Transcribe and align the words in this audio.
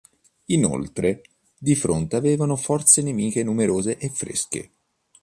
Inoltre, 0.45 1.21
di 1.55 1.75
fronte 1.75 2.15
avevano 2.15 2.55
forze 2.55 3.03
nemiche 3.03 3.43
numerose 3.43 3.99
e 3.99 4.09
fresche. 4.09 4.71